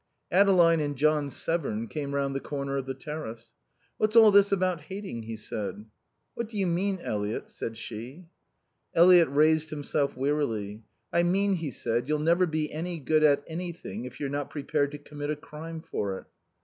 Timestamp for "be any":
12.47-12.97